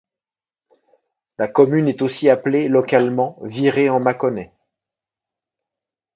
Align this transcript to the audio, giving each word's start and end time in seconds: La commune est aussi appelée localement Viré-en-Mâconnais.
La 1.37 1.47
commune 1.47 1.87
est 1.87 2.01
aussi 2.01 2.27
appelée 2.27 2.67
localement 2.69 3.37
Viré-en-Mâconnais. 3.43 4.51